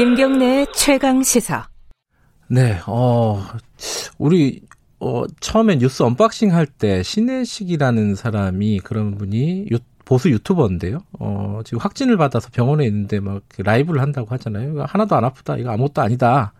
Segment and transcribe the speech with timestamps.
[0.00, 1.68] 김경래 최강 시사.
[2.48, 3.38] 네, 어,
[4.16, 4.62] 우리,
[4.98, 11.00] 어, 처음에 뉴스 unboxing 할 때 신혜식이라는 사람이 그런 분이 유, 보수 유튜버인데요.
[11.18, 14.86] 어, 지금 확진을 받아서 병원에 있는데 막 라이브를 한다고 하잖아요.
[14.88, 15.58] 하나도 안 아프다.
[15.58, 16.54] 이거 아무것도 아니다.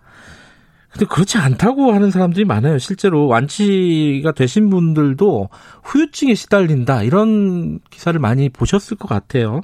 [0.93, 2.77] 근데 그렇지 않다고 하는 사람들이 많아요.
[2.77, 5.49] 실제로 완치가 되신 분들도
[5.85, 7.05] 후유증에 시달린다.
[7.05, 9.63] 이런 기사를 많이 보셨을 것 같아요.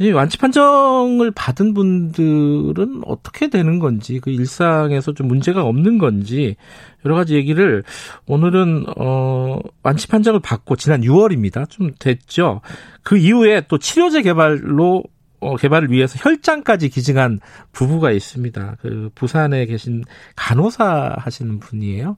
[0.00, 6.56] 이 완치 판정을 받은 분들은 어떻게 되는 건지, 그 일상에서 좀 문제가 없는 건지,
[7.04, 7.84] 여러 가지 얘기를
[8.26, 11.68] 오늘은, 어, 완치 판정을 받고 지난 6월입니다.
[11.68, 12.62] 좀 됐죠.
[13.02, 15.04] 그 이후에 또 치료제 개발로
[15.40, 17.40] 어, 개발을 위해서 혈장까지 기증한
[17.72, 18.76] 부부가 있습니다.
[18.80, 20.04] 그 부산에 계신
[20.36, 22.16] 간호사 하시는 분이에요.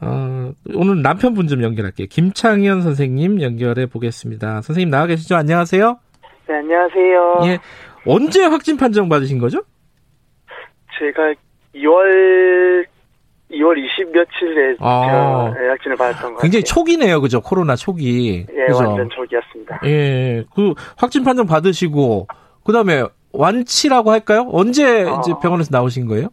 [0.00, 2.06] 어, 오늘 남편분 좀 연결할게요.
[2.08, 4.62] 김창현 선생님 연결해 보겠습니다.
[4.62, 5.36] 선생님 나와 계시죠?
[5.36, 5.98] 안녕하세요.
[6.66, 7.40] 네, 안녕하세요.
[7.44, 7.58] 예.
[8.06, 9.62] 언제 확진 판정 받으신 거죠?
[10.98, 11.34] 제가
[11.74, 12.84] 2월
[13.50, 17.40] 2월 20 며칠에 아, 제가 약진을 받았던 거 굉장히 초기네요, 그죠?
[17.40, 18.46] 코로나 초기.
[18.52, 18.78] 예, 그죠?
[18.88, 19.80] 완전 초기였습니다.
[19.84, 22.26] 예, 그 확진 판정 받으시고
[22.64, 24.48] 그 다음에 완치라고 할까요?
[24.50, 26.28] 언제 아, 이제 병원에서 나오신 거예요?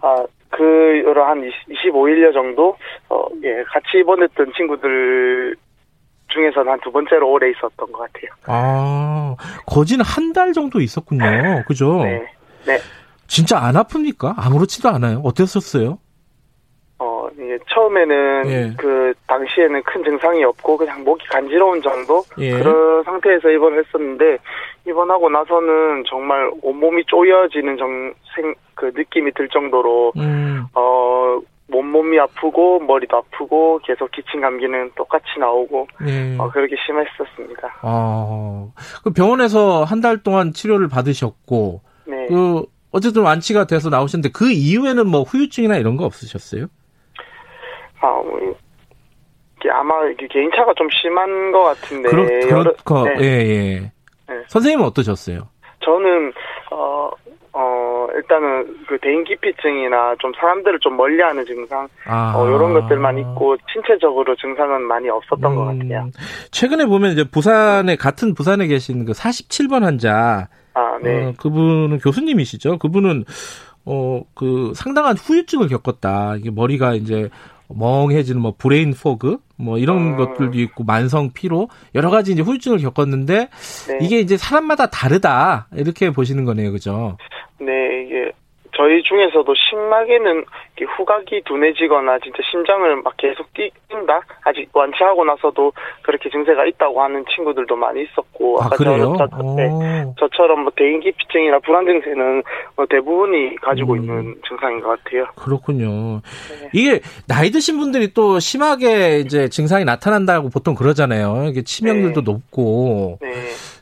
[0.00, 0.16] 아,
[0.48, 2.76] 그 여러 한 20, 25일여 정도
[3.08, 5.56] 어, 예, 같이 입원했던 친구들
[6.30, 8.30] 중에서는 한 두 번째로 오래 있었던 것 같아요.
[8.46, 9.36] 아,
[9.66, 11.24] 거진 한 달 정도 있었군요.
[11.66, 12.02] 그죠?
[12.04, 12.24] 네.
[12.66, 12.78] 네.
[13.26, 14.34] 진짜 안 아픕니까?
[14.36, 15.20] 아무렇지도 않아요.
[15.24, 15.98] 어땠었어요?
[16.98, 18.74] 어, 예, 처음에는 예.
[18.76, 22.50] 그 당시에는 큰 증상이 없고 그냥 목이 간지러운 정도 예.
[22.58, 24.36] 그런 상태에서 입원을 했었는데
[24.86, 31.38] 입원하고 나서는 정말 온몸이 쪼여지는 정 생 그 느낌이 들 정도로 음, 어
[31.72, 36.36] 온몸이 아프고 머리도 아프고 계속 기침 감기는 똑같이 나오고 예.
[36.38, 37.78] 어, 그렇게 심했었습니다.
[37.82, 38.66] 아,
[39.04, 42.26] 그 병원에서 한 달 동안 치료를 받으셨고, 네.
[42.28, 46.66] 그, 어쨌든 완치가 돼서 나오셨는데, 그 이후에는 뭐 후유증이나 이런 거 없으셨어요?
[48.00, 48.38] 아, 뭐,
[49.60, 49.94] 이게 아마
[50.30, 52.08] 개인차가 좀 심한 것 같은데.
[52.08, 53.14] 그렇, 여러- 그렇고, 네.
[53.20, 53.92] 예, 예.
[54.28, 54.42] 네.
[54.48, 55.48] 선생님은 어떠셨어요?
[55.84, 56.32] 저는
[56.70, 57.10] 어, 어,
[58.16, 62.34] 일단은 그 대인기피증이나 좀 사람들을 좀 멀리하는 증상, 아.
[62.36, 66.02] 어, 이런 것들만 있고 신체적으로 증상은 많이 없었던 것 같아요.
[66.04, 66.12] 음,
[66.50, 71.26] 최근에 보면 이제 부산에, 같은 부산에 계신 그 47번 환자, 아, 네.
[71.26, 72.78] 어, 그분은 교수님이시죠?
[72.78, 73.24] 그분은,
[73.86, 76.36] 어, 그 상당한 후유증을 겪었다.
[76.36, 77.28] 이게 머리가 이제
[77.74, 80.16] 멍해지는 뭐 brain fog 뭐 이런 음.
[80.16, 83.48] 것들도 있고 만성 피로 여러 가지 이제 후유증을 겪었는데
[83.88, 83.98] 네.
[84.00, 87.16] 이게 이제 사람마다 다르다 이렇게 보시는 거네요, 그죠?
[87.60, 88.32] 네, 이게
[88.76, 90.44] 저희 중에서도 심하게는
[90.96, 94.22] 후각이 둔해지거나 진짜 심장을 막 계속 뛴다.
[94.44, 95.72] 아직 완치하고 나서도
[96.02, 99.14] 그렇게 증세가 있다고 하는 친구들도 많이 있었고 아 아까 그래요?
[99.18, 100.14] 저, 저, 네, 어.
[100.18, 102.42] 저처럼 뭐 대인기피증이나 불안 증세는
[102.76, 103.96] 뭐 대부분이 가지고 음.
[103.98, 105.26] 있는 증상인 것 같아요.
[105.36, 106.22] 그렇군요.
[106.48, 106.70] 네.
[106.72, 111.48] 이게 나이 드신 분들이 또 심하게 이제 증상이 나타난다고 보통 그러잖아요.
[111.50, 112.32] 이게 치명률도 네.
[112.32, 113.18] 높고.
[113.20, 113.28] 네.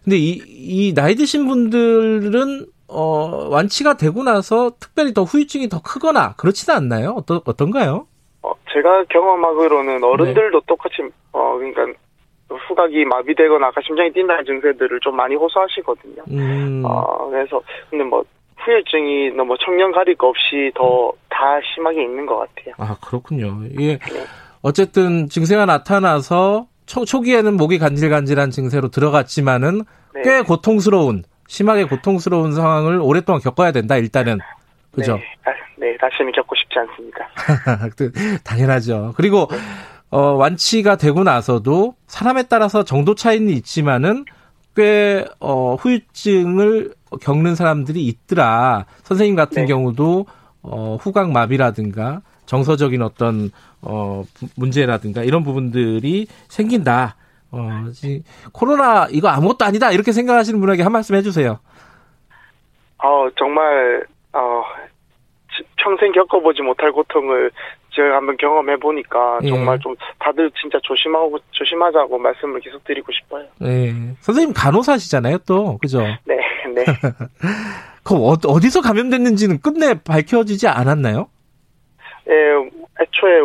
[0.02, 6.34] 근데 이, 이 나이 드신 분들은 어, 완치가 되고 나서 특별히 더 후유증이 더 크거나
[6.36, 7.14] 그렇지는 않나요?
[7.16, 8.06] 어떠, 어떤가요?
[8.42, 10.66] 어, 제가 경험하기로는 어른들도 네.
[10.66, 10.96] 똑같이
[11.32, 11.98] 어 그러니까
[12.48, 16.22] 후각이 마비되거나 아까 심장이 뛴다는 증세들을 좀 많이 호소하시거든요.
[16.30, 17.60] 음, 어 그래서
[17.90, 18.24] 근데 뭐
[18.56, 22.74] 후유증이 너무 청년 가릴 거 없이 더 다 심하게 있는 것 같아요.
[22.78, 23.60] 아, 그렇군요.
[23.70, 24.24] 이게 네.
[24.60, 29.82] 어쨌든 증세가 나타나서 초, 초기에는 목이 간질간질한 증세로 들어갔지만은
[30.14, 30.22] 네.
[30.24, 34.38] 꽤 고통스러운, 심하게 고통스러운 상황을 오랫동안 겪어야 된다, 일단은.
[34.92, 35.16] 그죠?
[35.16, 37.88] 네, 다, 네, 다시는 겪고 싶지 않습니다.
[37.96, 38.12] 그,
[38.44, 39.14] 당연하죠.
[39.16, 39.48] 그리고
[40.10, 44.24] 어, 완치가 되고 나서도 사람에 따라서 정도 차이는 있지만은
[44.76, 48.84] 꽤 어, 후유증을 겪는 사람들이 있더라.
[49.02, 49.66] 선생님 같은 네.
[49.66, 50.26] 경우도
[50.62, 57.16] 어, 후각 마비라든가 정서적인 어떤 어, 부- 문제라든가 이런 부분들이 생긴다.
[57.50, 58.22] 어, 지-
[58.52, 61.58] 코로나 이거 아무것도 아니다 이렇게 생각하시는 분에게 한 말씀 해주세요.
[63.02, 64.62] 어 정말 어
[65.56, 67.50] 지- 평생 겪어보지 못할 고통을
[67.90, 69.48] 제가 한번 경험해 보니까 예.
[69.48, 73.46] 정말 좀 다들 진짜 조심하고 조심하자고 말씀을 계속 드리고 싶어요.
[73.58, 74.14] 네.
[74.20, 76.00] 선생님 간호사시잖아요, 또 그죠?
[76.26, 76.36] 네,
[76.74, 76.84] 네.
[78.04, 81.28] 그 어, 어디서 감염됐는지는 끝내 밝혀지지 않았나요?
[82.28, 82.32] 예,
[83.02, 83.40] 애초에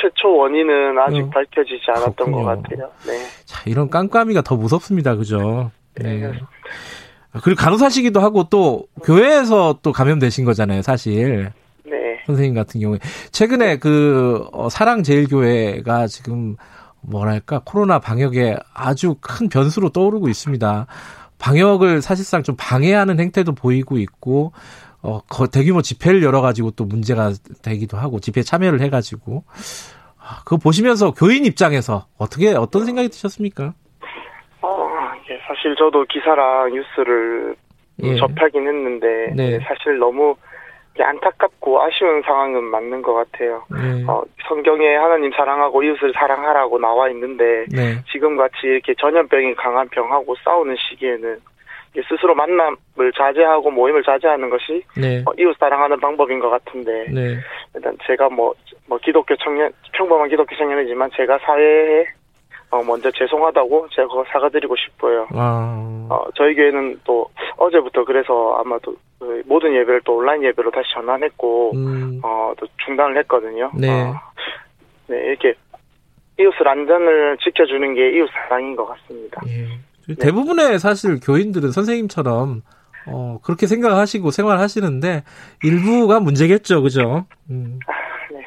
[0.00, 1.30] 최초 원인은 아직 음.
[1.30, 2.44] 밝혀지지 않았던 그렇군요.
[2.44, 2.90] 것 같아요.
[3.06, 3.26] 네.
[3.44, 5.16] 자, 이런 깜깜이가 더 무섭습니다.
[5.16, 5.70] 그죠?
[5.94, 6.18] 네.
[6.18, 6.32] 네.
[7.32, 11.50] 아, 그리고 간호사시기도 하고 또 교회에서 또 감염되신 거잖아요, 사실.
[11.84, 12.20] 네.
[12.26, 12.98] 선생님 같은 경우에.
[13.32, 16.56] 최근에 그, 어, 사랑 제일교회가 지금
[17.00, 20.86] 뭐랄까, 코로나 방역에 아주 큰 변수로 떠오르고 있습니다.
[21.38, 24.52] 방역을 사실상 좀 방해하는 행태도 보이고 있고
[25.02, 25.20] 어,
[25.52, 27.30] 대규모 집회를 열어가지고 또 문제가
[27.62, 29.44] 되기도 하고 집회에 참여를 해가지고
[30.18, 33.72] 아, 그거 보시면서 교인 입장에서 어떻게 어떤 생각이 드셨습니까?
[34.60, 34.90] 어,
[35.30, 37.56] 예, 사실 저도 기사랑 뉴스를
[38.02, 38.16] 예.
[38.16, 39.58] 접하긴 했는데 네.
[39.60, 40.36] 사실 너무
[41.00, 43.64] 안타깝고 아쉬운 상황은 맞는 것 같아요.
[43.70, 44.04] 네.
[44.08, 48.02] 어, 성경에 하나님 사랑하고 이웃을 사랑하라고 나와 있는데 네.
[48.10, 51.38] 지금 같이 이렇게 전염병이 강한 병하고 싸우는 시기에는
[52.08, 55.22] 스스로 만남을 자제하고 모임을 자제하는 것이 네.
[55.26, 57.36] 어, 이웃 사랑하는 방법인 것 같은데 네.
[57.74, 58.54] 일단 제가 뭐,
[58.86, 62.06] 뭐 기독교 청년 평범한 기독교 청년이지만 제가 사회에
[62.70, 65.26] 어, 먼저 죄송하다고 제가 사과드리고 싶어요.
[65.32, 66.06] 아.
[66.10, 71.72] 어, 저희 교회는 또 어제부터 그래서 아마도 그 모든 예배를 또 온라인 예배로 다시 전환했고,
[71.74, 72.20] 음.
[72.22, 73.70] 어, 또 중단을 했거든요.
[73.74, 73.88] 네.
[73.88, 74.14] 어,
[75.06, 75.54] 네, 이렇게
[76.38, 79.40] 이웃을 안전을 지켜주는 게 이웃 사랑인 것 같습니다.
[79.48, 79.66] 예.
[80.08, 80.14] 네.
[80.14, 82.62] 대부분의 사실 교인들은 선생님처럼
[83.06, 85.24] 어, 그렇게 생각하시고 생활하시는데
[85.62, 87.26] 일부가 문제겠죠, 그죠?
[87.50, 87.78] 음.
[87.86, 87.92] 아,
[88.32, 88.40] 네.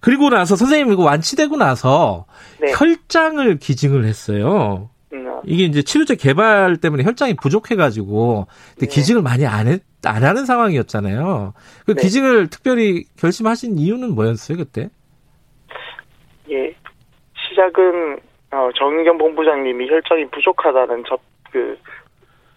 [0.00, 2.26] 그리고 나서 선생님 이거 완치되고 나서
[2.60, 2.72] 네.
[2.72, 4.90] 혈장을 기증을 했어요.
[5.12, 5.40] 음.
[5.44, 8.46] 이게 이제 치료제 개발 때문에 혈장이 부족해가지고
[8.78, 8.86] 네.
[8.86, 11.54] 기증을 많이 안, 했, 안 하는 상황이었잖아요.
[11.86, 12.02] 그 네.
[12.02, 14.90] 기증을 특별히 결심하신 이유는 뭐였어요 그때?
[16.50, 16.74] 예,
[17.48, 18.18] 시작은
[18.54, 21.20] 어, 정의겸 본부장님이 혈장이 부족하다는 접
[21.52, 21.76] 그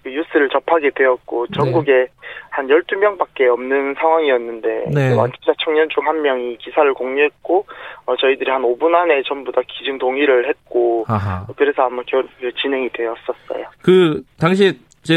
[0.04, 1.54] 그 뉴스를 접하게 되었고 네.
[1.54, 2.08] 전국에 네.
[2.50, 5.14] 한 12명밖에 없는 상황이었는데 네.
[5.14, 7.66] 완치자 청년 중 한 명이 기사를 공유했고
[8.06, 11.46] 어, 저희들이 한 5분 안에 전부 다 기증 동의를 했고 아하.
[11.58, 12.24] 그래서 아마 겨,
[12.62, 13.68] 진행이 되었었어요.
[13.82, 14.74] 그 당시에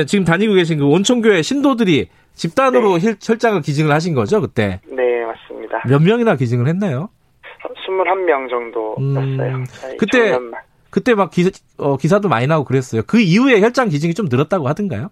[0.06, 3.14] 지금 다니고 계신 그 온천교회 신도들이 집단으로 네.
[3.24, 4.80] 혈장을 기증을 하신 거죠 그때?
[4.86, 5.82] 네 맞습니다.
[5.88, 7.10] 몇 명이나 기증을 했나요?
[7.86, 9.54] 21명 정도 였어요.
[9.56, 9.64] 음,
[9.98, 10.60] 그때 청년만.
[10.90, 13.02] 그때 막 기사, 어, 기사도 많이 나오고 그랬어요.
[13.06, 15.10] 그 이후에 혈장 기증이 좀 늘었다고 하던가요?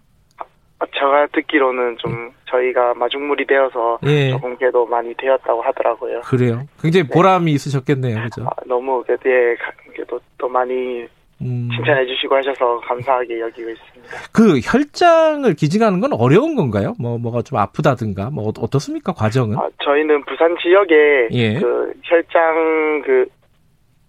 [0.79, 4.31] 아, 제가 듣기로는 좀 저희가 마중물이 되어서 예.
[4.31, 6.21] 조금 그래도 많이 되었다고 하더라고요.
[6.21, 6.63] 그래요.
[6.81, 7.13] 굉장히 네.
[7.13, 7.51] 보람이 네.
[7.51, 8.45] 있으셨겠네요, 그죠?
[8.45, 9.55] 아, 너무 그때
[9.93, 11.07] 그래도 또 많이
[11.41, 11.69] 음.
[11.73, 14.17] 칭찬해 주시고 하셔서 감사하게 여기고 있습니다.
[14.33, 16.95] 그 혈장을 기증하는 건 어려운 건가요?
[16.99, 19.57] 뭐 뭐가 좀 아프다든가 뭐 어떻습니까 과정은?
[19.57, 21.59] 아, 저희는 부산 지역에 예.
[21.59, 23.25] 그 혈장 그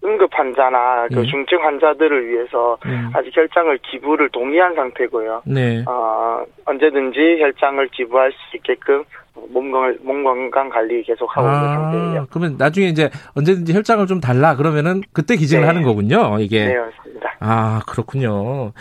[0.03, 1.25] 응급 환자나 그 예.
[1.25, 3.11] 중증 환자들을 위해서 음.
[3.13, 5.43] 아직 혈장을 기부를 동의한 상태고요.
[5.45, 5.83] 네.
[5.87, 9.03] 어, 언제든지 혈장을 기부할 수 있게끔
[9.49, 9.71] 몸,
[10.01, 12.27] 몸 건강 관리 계속하고 아, 있는 상태예요.
[12.31, 15.67] 그러면 나중에 이제 언제든지 혈장을 좀 달라 그러면은 그때 기증을 네.
[15.67, 16.37] 하는 거군요.
[16.39, 16.67] 이게.
[16.67, 17.35] 네, 맞습니다.
[17.39, 18.71] 아 그렇군요.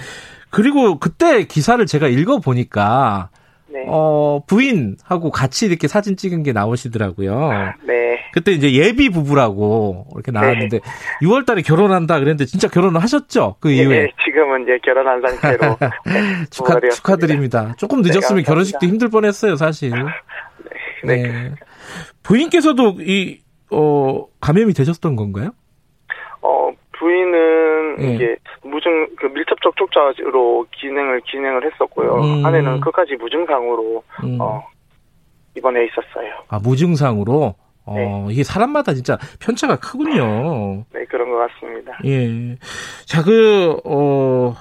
[0.50, 3.28] 그리고 그때 기사를 제가 읽어 보니까
[3.68, 3.84] 네.
[3.86, 7.50] 어, 부인하고 같이 이렇게 사진 찍은 게 나오시더라고요.
[7.84, 8.19] 네.
[8.32, 11.26] 그때 이제 예비 부부라고 이렇게 나왔는데 네.
[11.26, 13.56] 6월 달에 결혼한다 그랬는데 진짜 결혼을 하셨죠?
[13.60, 14.02] 그 네, 이후에.
[14.02, 15.76] 네, 지금은 이제 결혼한 상태로.
[16.50, 17.74] 축하, 축하드립니다.
[17.76, 19.90] 조금 네, 늦었으면 결혼식도 힘들 뻔했어요, 사실.
[21.04, 21.16] 네.
[21.22, 21.54] 네.
[22.22, 23.40] 부인께서도 이,
[23.70, 25.50] 어, 감염이 되셨던 건가요?
[26.42, 28.14] 어, 부인은 네.
[28.14, 32.14] 이게 무증 그 밀접 접촉자로 기능을 진행을 했었고요.
[32.14, 32.46] 음.
[32.46, 34.38] 아내는 끝까지 무증상으로 음.
[34.40, 34.62] 어
[35.56, 36.44] 이번에 있었어요.
[36.48, 37.54] 아 무증상으로?
[37.90, 38.32] 어, 네.
[38.32, 40.84] 이게 사람마다 진짜 편차가 크군요.
[40.92, 41.98] 네, 그런 것 같습니다.
[42.04, 42.56] 예.
[43.04, 44.54] 자, 그, 어,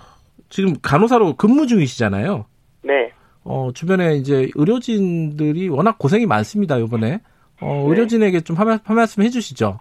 [0.49, 2.45] 지금 간호사로 근무 중이시잖아요.
[2.81, 3.11] 네.
[3.43, 7.19] 어, 주변에 이제 의료진들이 워낙 고생이 많습니다, 이번에.
[7.61, 7.89] 어, 네.
[7.89, 9.79] 의료진에게 좀 한 말씀 해주시죠.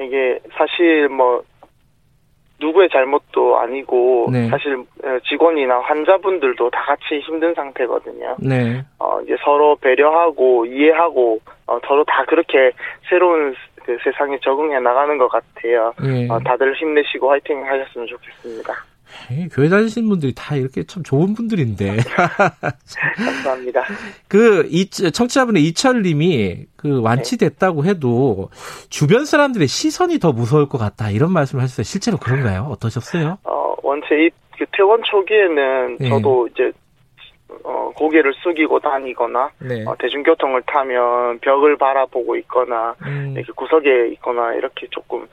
[0.00, 1.42] 이게 사실 뭐
[2.62, 4.48] 누구의 잘못도 아니고 네.
[4.48, 8.36] 사실 어, 직원이나 환자분들도 다 같이 힘든 상태거든요.
[8.38, 8.82] 네.
[8.98, 12.70] 어 이제 서로 배려하고 이해하고 어 서로 다 그렇게
[13.10, 13.54] 새로운
[13.84, 15.92] 그 세상에 적응해 나가는 것 같아요.
[16.02, 16.28] 네.
[16.30, 18.72] 어, 다들 힘내시고 화이팅 하셨으면 좋겠습니다.
[19.52, 21.98] 교회 다니시는 분들이 다 이렇게 참 좋은 분들인데.
[23.16, 23.84] 감사합니다.
[24.28, 28.50] 그, 이, 청취자분의 이철님이 그 완치됐다고 해도
[28.88, 31.10] 주변 사람들의 시선이 더 무서울 것 같다.
[31.10, 31.84] 이런 말씀을 하셨어요.
[31.84, 32.68] 실제로 그런가요?
[32.70, 33.38] 어떠셨어요?
[33.44, 36.08] 어, 원체 이, 그 퇴원 초기에는 네.
[36.08, 36.72] 저도 이제
[37.64, 39.84] 어, 고개를 숙이고 다니거나 네.
[39.86, 43.34] 어, 대중교통을 타면 벽을 바라보고 있거나 음.
[43.36, 45.26] 이렇게 구석에 있거나 이렇게 조금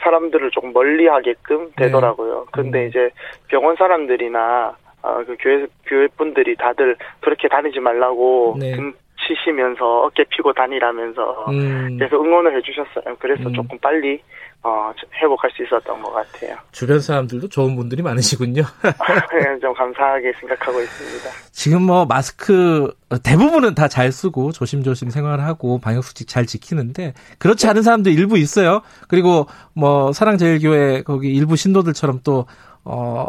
[0.00, 1.86] 사람들을 조금 멀리하게끔 네.
[1.86, 2.40] 되더라고요.
[2.40, 2.50] 네.
[2.52, 2.88] 근데 음.
[2.88, 3.10] 이제
[3.48, 8.72] 병원 사람들이나 어, 그 교회 교회 분들이 다들 그렇게 다니지 말라고 네.
[8.72, 8.92] 등
[9.26, 11.96] 치시면서 어깨 피고 다니라면서 음.
[11.98, 13.16] 계속 응원을 해주셨어요.
[13.18, 13.52] 그래서 음.
[13.52, 14.20] 조금 빨리
[14.62, 16.56] 어, 회복할 수 있었던 것 같아요.
[16.70, 18.62] 주변 사람들도 좋은 분들이 많으시군요.
[18.82, 21.30] 네, 좀 감사하게 생각하고 있습니다.
[21.52, 22.92] 지금 뭐 마스크
[23.24, 28.82] 대부분은 다 잘 쓰고 조심조심 생활하고 방역수칙 잘 지키는데 그렇지 않은 사람도 일부 있어요.
[29.08, 32.46] 그리고 뭐 사랑제일교회 거기 일부 신도들처럼 또
[32.84, 33.28] 어.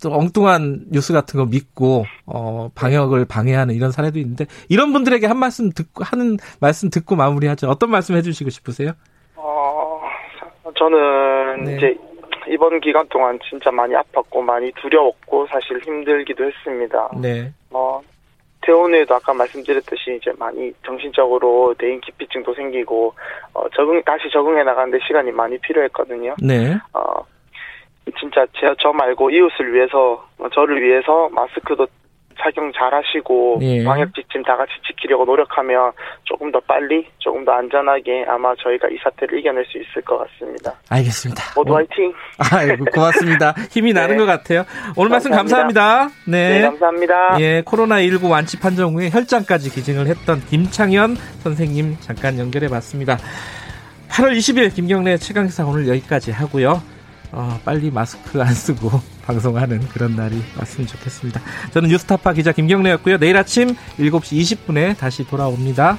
[0.00, 5.36] 또 엉뚱한 뉴스 같은 거 믿고 어 방역을 방해하는 이런 사례도 있는데 이런 분들에게 한
[5.36, 7.68] 말씀 듣고 하는 말씀 듣고 마무리하죠.
[7.68, 8.92] 어떤 말씀 해주시고 싶으세요?
[10.80, 11.76] 어, 저는 네.
[11.76, 11.96] 이제
[12.48, 17.10] 이번 기간 동안 진짜 많이 아팠고 많이 두려웠고 사실 힘들기도 했습니다.
[17.20, 18.00] 네, 어,
[18.62, 23.14] 퇴원후에도 아까 말씀드렸듯이 이제 많이 정신적으로 대인 기피증도 생기고
[23.52, 26.34] 어, 적응 다시 적응해 나가는데 시간이 많이 필요했거든요.
[26.42, 27.24] 네, 어,
[28.18, 31.86] 진짜 제, 저 말고 이웃을 위해서 어, 저를 위해서 마스크도
[32.42, 33.84] 착용 잘 하시고 예.
[33.84, 35.92] 방역 지침 다 같이 지키려고 노력하면
[36.24, 40.72] 조금 더 빨리 조금 더 안전하게 아마 저희가 이 사태를 이겨낼 수 있을 것 같습니다.
[40.88, 41.42] 알겠습니다.
[41.56, 42.12] 모두 오- 화이팅!
[42.52, 43.54] 아이고, 고맙습니다.
[43.70, 44.64] 힘이 나는 것 같아요.
[44.96, 46.08] 오늘 말씀 감사합니다.
[46.26, 47.40] 네, 감사합니다.
[47.40, 53.18] 예, 코로나 19 완치 판정 후에 혈장까지 기증을 했던 김창현 선생님 잠깐 연결해 봤습니다.
[54.10, 56.82] 8월 20일 김경래 최강시사 오늘 여기까지 하고요.
[57.32, 58.88] 어, 빨리 마스크 안 쓰고
[59.30, 61.40] 방송하는 그런 날이 왔으면 좋겠습니다.
[61.72, 63.18] 저는 뉴스타파 기자 김경래였고요.
[63.18, 65.98] 내일 아침 7시 20분에 다시 돌아옵니다.